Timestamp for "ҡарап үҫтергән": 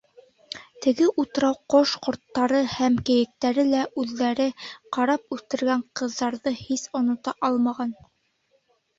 4.97-5.83